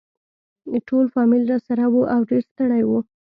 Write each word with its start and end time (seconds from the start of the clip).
ټول 0.87 1.05
فامیل 1.13 1.43
راسره 1.51 1.85
وو 1.91 2.03
او 2.13 2.21
ډېر 2.29 2.41
ستړي 2.51 2.83
وو. 2.85 2.99